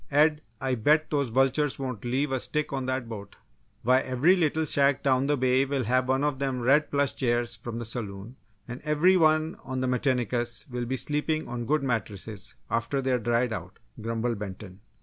"Ed, 0.09 0.41
I 0.59 0.73
bet 0.73 1.11
those 1.11 1.29
vultures 1.29 1.77
won't 1.77 2.03
leave 2.03 2.31
a 2.31 2.39
stick 2.39 2.73
on 2.73 2.87
that 2.87 3.07
boat 3.07 3.35
why, 3.83 3.99
every 4.01 4.35
little 4.35 4.65
shack 4.65 5.03
down 5.03 5.27
the 5.27 5.37
bay 5.37 5.63
will 5.63 5.83
have 5.83 6.07
one 6.09 6.23
of 6.23 6.39
them 6.39 6.59
red 6.59 6.89
plush 6.89 7.15
chairs 7.15 7.55
from 7.55 7.77
the 7.77 7.85
saloon, 7.85 8.35
and 8.67 8.81
every 8.83 9.15
one 9.15 9.57
on 9.63 9.79
Metinicus 9.81 10.67
will 10.71 10.85
be 10.85 10.97
sleepin' 10.97 11.47
on 11.47 11.67
good 11.67 11.83
mattresses 11.83 12.55
after 12.67 12.99
they're 12.99 13.19
dried 13.19 13.53
out," 13.53 13.77
grumbled 14.01 14.39
Benton. 14.39 14.79